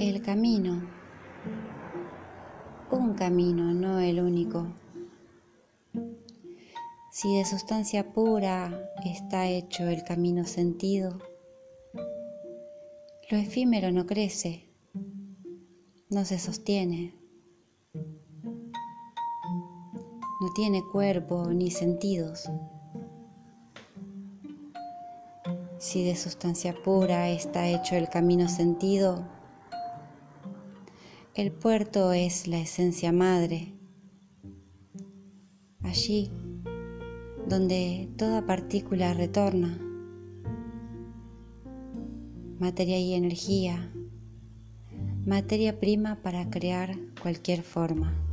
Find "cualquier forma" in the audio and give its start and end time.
47.22-48.29